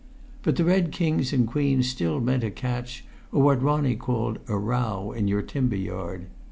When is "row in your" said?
4.57-5.43